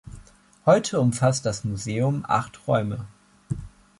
[0.65, 3.05] Heute umfasst das Museum acht Räume.